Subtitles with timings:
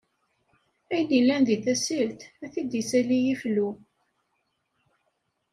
[0.91, 3.69] Ayen illan di tasilt, ad t-id issali iflu.